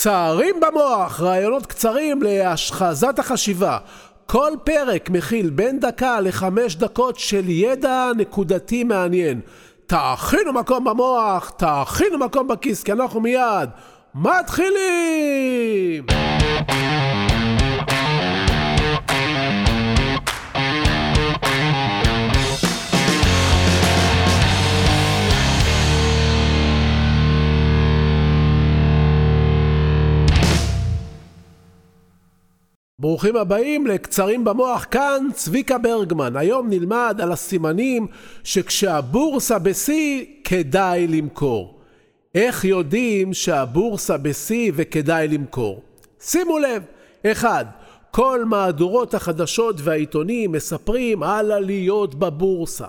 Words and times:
קצרים 0.00 0.60
במוח, 0.60 1.20
רעיונות 1.20 1.66
קצרים 1.66 2.22
להשחזת 2.22 3.18
החשיבה. 3.18 3.78
כל 4.26 4.52
פרק 4.64 5.10
מכיל 5.10 5.50
בין 5.50 5.80
דקה 5.80 6.20
לחמש 6.20 6.76
דקות 6.76 7.18
של 7.18 7.48
ידע 7.48 8.10
נקודתי 8.16 8.84
מעניין. 8.84 9.40
תאכינו 9.86 10.52
מקום 10.52 10.84
במוח, 10.84 11.50
תאכינו 11.50 12.18
מקום 12.18 12.48
בכיס, 12.48 12.82
כי 12.82 12.92
אנחנו 12.92 13.20
מיד 13.20 13.68
מתחילים! 14.14 16.19
ברוכים 33.00 33.36
הבאים 33.36 33.86
לקצרים 33.86 34.44
במוח, 34.44 34.86
כאן 34.90 35.26
צביקה 35.34 35.78
ברגמן. 35.78 36.36
היום 36.36 36.68
נלמד 36.70 37.20
על 37.22 37.32
הסימנים 37.32 38.06
שכשהבורסה 38.44 39.58
בשיא 39.58 40.24
כדאי 40.44 41.06
למכור. 41.06 41.78
איך 42.34 42.64
יודעים 42.64 43.34
שהבורסה 43.34 44.16
בשיא 44.16 44.72
וכדאי 44.74 45.28
למכור? 45.28 45.82
שימו 46.20 46.58
לב, 46.58 46.82
אחד, 47.26 47.64
כל 48.10 48.44
מהדורות 48.44 49.14
החדשות 49.14 49.76
והעיתונים 49.78 50.52
מספרים 50.52 51.22
על 51.22 51.52
עליות 51.52 52.14
בבורסה. 52.14 52.86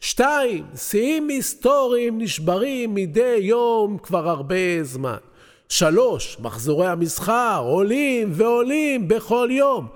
שתיים, 0.00 0.64
שיאים 0.76 1.28
היסטוריים 1.28 2.18
נשברים 2.18 2.94
מדי 2.94 3.38
יום 3.40 3.98
כבר 4.02 4.28
הרבה 4.28 4.82
זמן. 4.82 5.16
שלוש, 5.68 6.36
מחזורי 6.40 6.86
המסחר 6.86 7.62
עולים 7.66 8.28
ועולים 8.32 9.08
בכל 9.08 9.48
יום. 9.50 9.86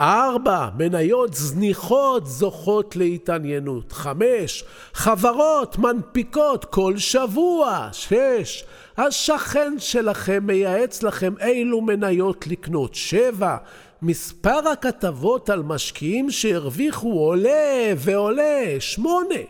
ארבע, 0.00 0.68
מניות 0.78 1.34
זניחות 1.34 2.26
זוכות 2.26 2.96
להתעניינות. 2.96 3.92
חמש, 3.92 4.64
חברות 4.94 5.78
מנפיקות 5.78 6.64
כל 6.64 6.98
שבוע. 6.98 7.88
שש, 7.92 8.64
השכן 8.96 9.74
שלכם 9.78 10.46
מייעץ 10.46 11.02
לכם 11.02 11.34
אילו 11.40 11.80
מניות 11.80 12.46
לקנות. 12.46 12.94
שבע, 12.94 13.56
מספר 14.02 14.68
הכתבות 14.68 15.50
על 15.50 15.62
משקיעים 15.62 16.30
שהרוויחו 16.30 17.12
עולה 17.12 17.92
ועולה. 17.96 18.64
שמונה, 18.80 19.40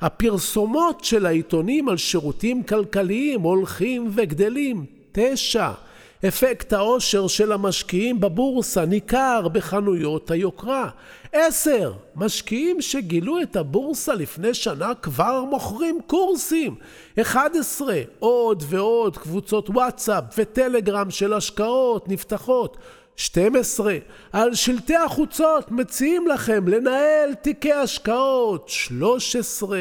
הפרסומות 0.00 1.04
של 1.04 1.26
העיתונים 1.26 1.88
על 1.88 1.96
שירותים 1.96 2.62
כלכליים 2.62 3.40
הולכים 3.40 4.10
וגדלים. 4.14 4.97
תשע, 5.20 5.70
אפקט 6.28 6.72
העושר 6.72 7.26
של 7.26 7.52
המשקיעים 7.52 8.20
בבורסה 8.20 8.84
ניכר 8.84 9.48
בחנויות 9.52 10.30
היוקרה. 10.30 10.88
עשר, 11.32 11.92
משקיעים 12.16 12.80
שגילו 12.80 13.42
את 13.42 13.56
הבורסה 13.56 14.14
לפני 14.14 14.54
שנה 14.54 14.94
כבר 14.94 15.44
מוכרים 15.44 16.00
קורסים. 16.06 16.74
אחד 17.20 17.50
עשרה, 17.60 18.00
עוד 18.18 18.62
ועוד 18.66 19.18
קבוצות 19.18 19.70
וואטסאפ 19.70 20.24
וטלגרם 20.38 21.10
של 21.10 21.32
השקעות 21.32 22.08
נפתחות. 22.08 22.76
12. 23.16 23.96
על 24.32 24.54
שלטי 24.54 24.96
החוצות 24.96 25.70
מציעים 25.70 26.26
לכם 26.26 26.68
לנהל 26.68 27.34
תיקי 27.34 27.72
השקעות. 27.72 28.68
13. 28.68 29.78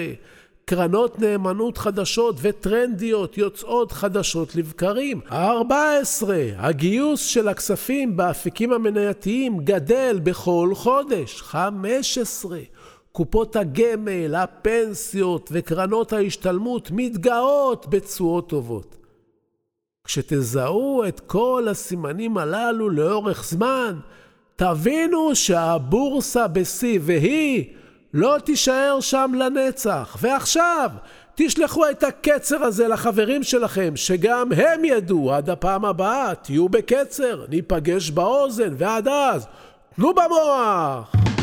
קרנות 0.70 1.20
נאמנות 1.20 1.78
חדשות 1.78 2.36
וטרנדיות 2.42 3.38
יוצאות 3.38 3.92
חדשות 3.92 4.56
לבקרים. 4.56 5.22
14. 5.32 6.38
הגיוס 6.58 7.26
של 7.26 7.48
הכספים 7.48 8.18
באפיקים 8.18 8.74
המנייתיים 8.74 9.58
גדל 9.60 10.20
בכל 10.24 10.72
חודש. 10.76 11.42
15. 11.42 12.60
קופות 13.12 13.56
הגמל, 13.56 14.36
הפנסיות 14.36 15.50
וקרנות 15.54 16.14
ההשתלמות 16.14 16.90
מתגאות 16.92 17.86
בתשואות 17.90 18.50
טובות. 18.50 18.96
כשתזהו 20.04 21.04
את 21.08 21.20
כל 21.20 21.68
הסימנים 21.70 22.38
הללו 22.38 22.90
לאורך 22.90 23.44
זמן, 23.46 24.00
תבינו 24.56 25.36
שהבורסה 25.36 26.48
בשיא 26.48 27.00
והיא 27.02 27.66
לא 28.14 28.36
תישאר 28.44 28.98
שם 29.02 29.32
לנצח. 29.36 30.18
ועכשיו, 30.22 30.90
תשלחו 31.36 31.90
את 31.90 32.04
הקצר 32.04 32.64
הזה 32.64 32.88
לחברים 32.88 33.44
שלכם, 33.44 33.96
שגם 33.96 34.52
הם 34.52 34.86
ידעו 34.86 35.34
עד 35.34 35.50
הפעם 35.50 35.86
הבאה, 35.86 36.36
תהיו 36.36 36.70
בקצר, 36.70 37.46
ניפגש 37.50 38.10
באוזן, 38.10 38.74
ועד 38.78 39.08
אז, 39.08 39.48
תנו 39.96 40.14
במוח! 40.14 41.37